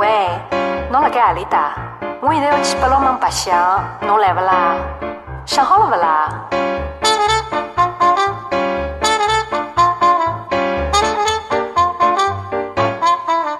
[0.00, 0.30] 喂，
[0.90, 1.72] 侬辣盖何里搭？
[2.22, 4.74] 我现在要去八龙门白相，侬来不啦？
[5.44, 6.26] 想好了不啦？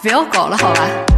[0.00, 1.11] 不要搞了，好吧？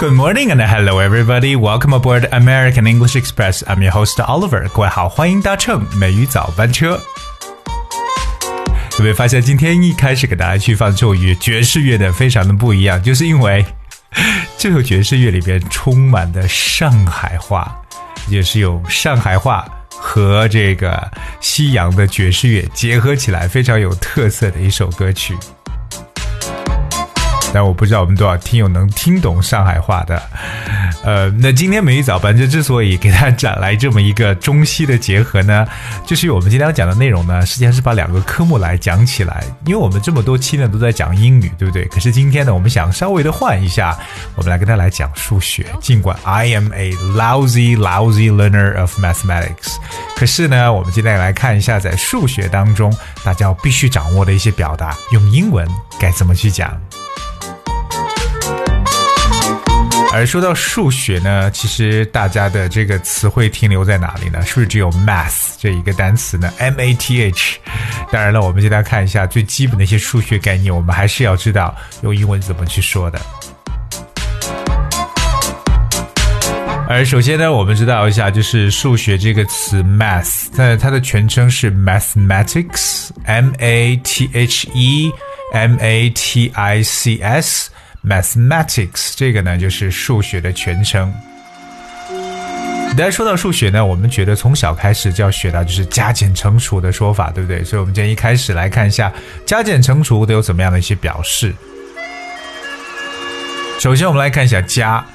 [0.00, 1.56] Good morning and hello everybody.
[1.56, 3.62] Welcome aboard American English Express.
[3.66, 4.66] I'm your host Oliver.
[4.70, 6.98] 各位好，欢迎搭乘美语早班车。
[8.98, 13.62] 有没有发现今天一开始给大家去放这首乐爵士乐的非常的不一样，就是因为
[14.56, 17.70] 这首爵士乐里边充满的上海话，
[18.26, 21.10] 也是有上海话和这个
[21.40, 25.36] 西洋的爵士乐结合起来，非常有特色的一首歌曲。
[27.52, 30.22] 但我不知道我们多少听友能听懂上海话的。
[31.02, 35.66] 呃，那今天美语早班就之所以给大家展来这么一个中西的结合呢，
[36.06, 39.42] 就是我们今天要讲的内容呢，实际上是把两个科目来讲起来。
[39.64, 41.86] 因为我们这么多期呢都在讲英语，对不对？
[41.86, 43.98] 可是今天呢，我们想稍微的换一下，
[44.36, 45.66] 我们来跟大家来讲数学。
[45.80, 49.76] 尽管 I am a lousy lousy learner of mathematics，
[50.16, 52.94] 可是呢，我们今天来看一下在数学当中
[53.24, 55.66] 大家必须掌握的一些表达，用英文
[55.98, 56.78] 该怎么去讲。
[60.12, 64.44] 而说到数学呢，其实大家的这个词汇停留在哪里呢？
[64.44, 67.60] 是不是只有 math 这一个单词呢？M A T H。
[68.10, 71.72] 当然了，我们现在看一下最基本的一些数学概念，我们还是要知道
[72.02, 73.20] 用英文怎么去说的。
[76.88, 85.12] 而首先呢，我们知道一下，就是数学这个词 math，它它的全称是 mathematics，M A T H E
[85.52, 87.70] M A T I C S。
[88.06, 91.12] Mathematics 这个呢，就是数学的全称。
[92.90, 97.62] 大家说到数学呢，我们觉得从小开始就要学到就是加减乘除的说法，对不对？
[97.62, 99.12] 所以，我们今天一开始来看一下
[99.46, 101.54] 加减乘除都有怎么样的一些表示。
[103.78, 105.06] 首先，我们来看一下加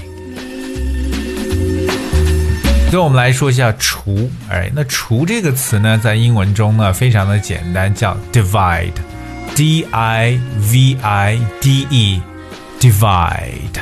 [2.93, 10.39] 所以我们来说一下除，哎，那除这个词呢，在英文中呢非常的简单，叫 divide，d i
[10.71, 13.81] v i d e，divide。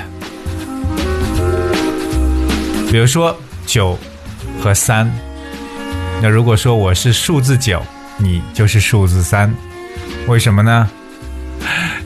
[2.88, 3.98] 比如说九
[4.62, 5.10] 和三，
[6.22, 7.82] 那如果说我是数字九，
[8.16, 9.52] 你就是数字三，
[10.28, 10.88] 为什么呢？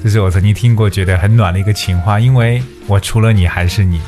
[0.03, 4.01] 这是我曾经听过觉得很暖的一个情话，因为我除了你还是你。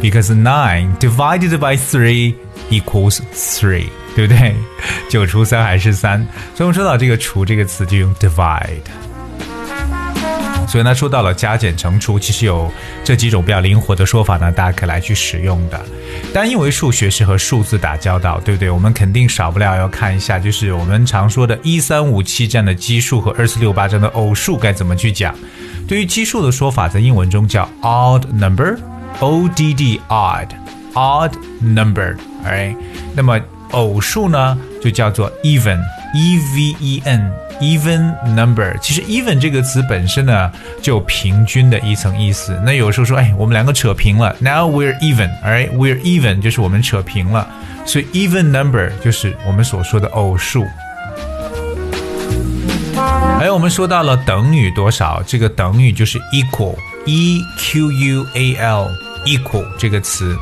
[0.00, 2.34] Because nine divided by three
[2.70, 4.54] equals three，对不对？
[5.08, 6.18] 九除三还是三，
[6.54, 8.82] 所以我们说到这个除这个词就用 divide。
[10.68, 12.70] 所以呢，说到了加减乘除，其实有
[13.04, 15.80] 这几种比较灵活的说法呢，大家可以来去使用的。
[16.34, 18.68] 但因为数学是和数字打交道，对不对？
[18.68, 25.34] 我们肯定少不了要看一下，就是我们常说的一三五七这样的奇数和二四六八这样的偶数该怎么去讲。
[25.88, 28.76] 对于奇数的说法，在英文中叫 odd number。
[29.19, 30.47] O D D odd
[30.93, 31.31] odd
[31.61, 32.75] number，right？
[33.15, 33.39] 那么
[33.71, 35.79] 偶数呢，就叫做 even
[36.13, 37.31] E V E N
[37.61, 40.51] even number，其实 even 这个词本身呢
[40.81, 42.59] 就有平均的一层意思。
[42.65, 47.47] 那有时候说，哎，我们两个扯平了，Now we're even，alright，we're even 就是我们扯平了。
[47.85, 50.65] 所以 even number 就是我们所说的偶数。
[53.39, 58.55] 还有我们说到了等于多少，这个等于就是 equal，e q u a
[59.26, 60.36] Equal 这个词。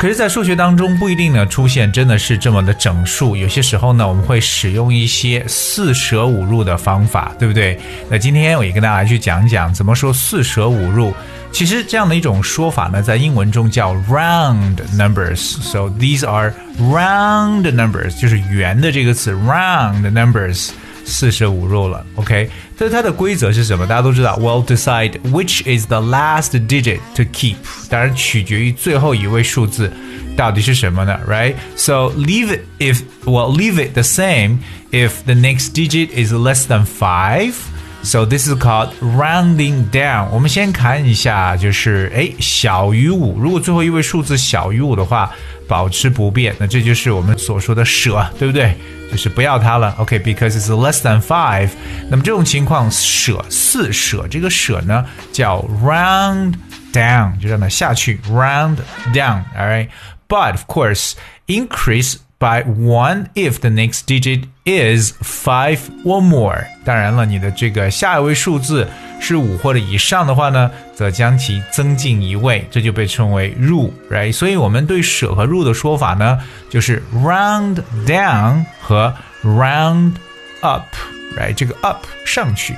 [0.00, 7.78] 可是，在数学当中不一定呢出现真的是这么的整数，有些时候呢我们会使用一些四舍五入的方法，对不对？
[8.08, 11.12] 那今天我也跟大家去讲讲怎么说四舍五入。
[11.52, 15.56] 其实这样的一种说法呢，在英文中叫 round numbers。
[15.62, 20.70] So these are round numbers，就是圆的这个词，round numbers。
[21.05, 22.49] 四舍五入了，OK。
[22.77, 23.85] 但是它的规则是什么？
[23.87, 27.55] 大家都知道，Well decide which is the last digit to keep。
[27.89, 29.91] 当然取决于最后一位数字
[30.37, 31.19] 到底是什么呢？
[31.27, 31.55] Right?
[31.75, 34.59] So leave it if well leave it the same
[34.91, 37.53] if the next digit is less than five.
[38.01, 40.29] So this is called rounding down。
[40.31, 45.31] 我们先看一下，就是哎小于五，如果最后一位数字小于五的话，
[45.66, 48.74] 保持不变，那这就是我们所说的舍，对不对？
[49.10, 51.68] 就是不要它了，OK，because、it's less than five。
[52.08, 56.54] 那么这种情况舍四舍，这个舍呢叫 round
[56.92, 58.78] down，就让它下去，round
[59.12, 59.44] down。
[59.56, 61.12] All right，but of course,
[61.46, 66.64] increase by one if the next digit is five or more。
[66.84, 68.88] 当然了，你的这个下一位数字
[69.26, 74.30] 是五或者以上的话呢，则将其增进一位，这就被称为入，right？
[74.30, 76.38] 所以我们对舍和入的说法呢，
[76.68, 79.10] 就是 round down 和
[79.42, 80.12] round
[80.60, 81.54] up，right？
[81.54, 82.74] 这个 up 上去，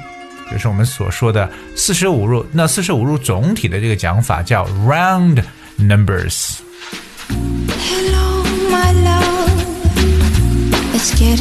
[0.53, 2.47] 就是我们所说的四舍五入。
[2.53, 5.43] 那四舍五入总体的这个讲法叫 round
[5.81, 6.61] numbers。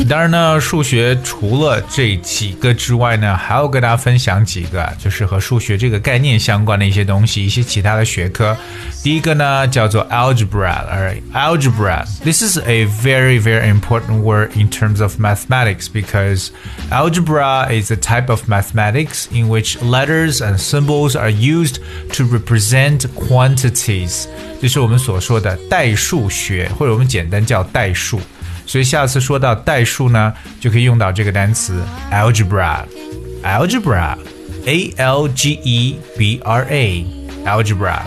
[0.09, 8.57] 当然呢，数学除了这几个之外呢，还要跟大家分享几个，就是和数学这个概念相关的一些东西，一些其他的学科。
[9.03, 12.05] 第一个呢叫做 algebra，alright, algebra.
[12.25, 16.49] This is a very very important word in terms of mathematics because
[16.91, 21.81] algebra is a type of mathematics in which letters and symbols are used
[22.13, 24.27] to represent quantities.
[24.61, 28.21] 就是我们所说的代数学，或者我们简单叫代数。
[28.66, 31.80] 所以下次说到代数呢，就可以用到这个单词
[32.12, 38.00] algebra，algebra，a l g e b r a，algebra。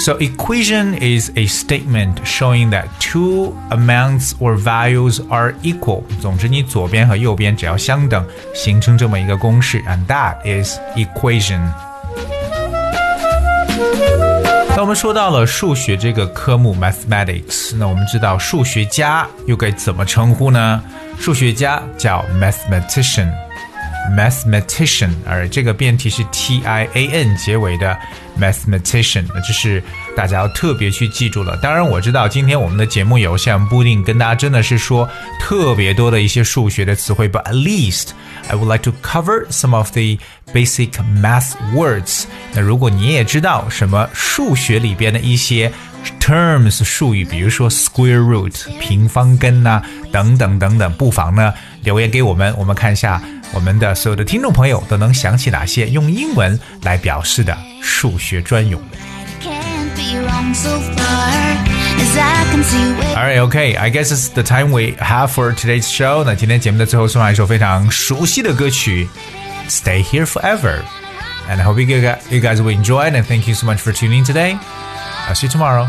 [0.00, 6.02] So equation is a statement showing that two amounts or values are equal.
[6.20, 11.60] 总之，你左边和右边只要相等，形成这么一个公式，and that is equation.
[14.76, 20.82] 那我们说到了数学这个科目 mathematics，那我们知道数学家又该怎么称呼呢？
[21.20, 23.28] 数学家叫 mathematician。
[24.15, 27.97] mathematician，而这个变体是 t i a n 结尾的
[28.39, 29.81] mathematician，那这是
[30.15, 31.55] 大家要特别去记住了。
[31.57, 38.09] 当然，我知道今天我们的节目有限，不一定跟大家真的是说特别多的一些数学的词汇，but at least
[38.47, 40.17] I would like to cover some of the
[40.53, 42.23] basic math words。
[42.53, 45.71] 那如果你也知道什么数学里边的一些
[46.19, 53.21] terms 术语，比如说 square root 平方根呐、等等等等，不妨呢留言给我们，我们看一下
[53.52, 58.80] 我们的所有的听众朋友都能想起哪些用英文来表示的数学专用。
[59.42, 61.56] Can't be wrong so far
[61.98, 63.76] as I can see where Alright, okay.
[63.76, 66.24] I guess it's the time we have for today's show.
[66.24, 69.08] 那今天节目的最后送上一首非常熟悉的歌曲，
[69.68, 70.80] Stay Here Forever.
[71.48, 73.14] And I hope you guys, you guys will enjoy it.
[73.14, 74.58] And thank you so much for tuning in today.
[75.28, 75.88] I'll see you tomorrow.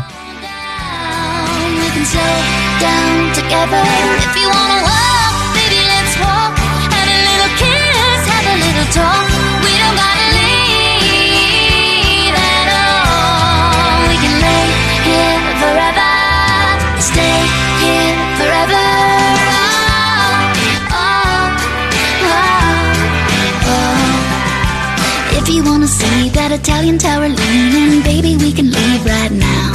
[26.61, 29.73] Italian tower leaning, baby, we can leave right now.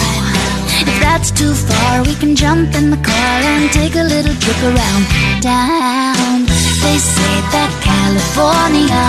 [0.86, 4.60] If that's too far, we can jump in the car and take a little trip
[4.62, 5.02] around
[5.42, 6.46] town.
[6.86, 9.02] They say that California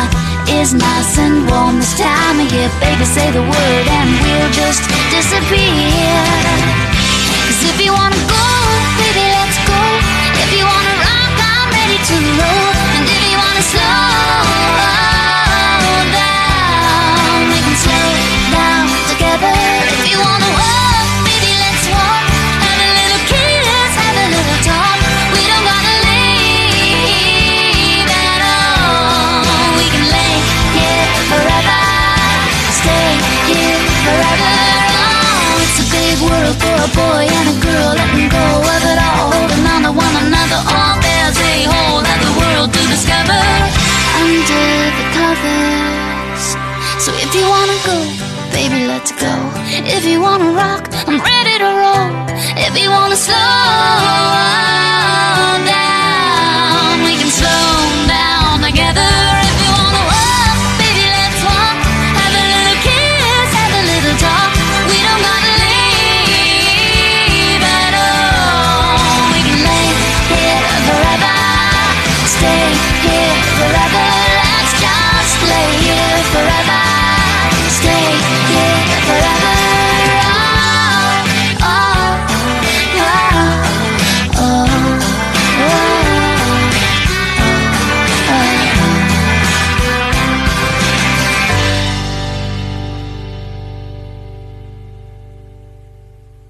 [0.57, 2.65] is nice and warm this time of year.
[2.81, 4.81] Baby, say the word and we'll just
[5.13, 6.17] disappear.
[7.45, 8.45] Cause if you wanna go,
[8.97, 9.81] baby, let's go.
[10.41, 12.73] If you wanna rock, I'm ready to roll.
[12.97, 14.06] And if you wanna slow
[47.37, 47.97] you wanna go,
[48.51, 49.33] baby, let's go.
[49.95, 52.09] If you wanna rock, I'm ready to roll.
[52.65, 53.37] If you wanna slow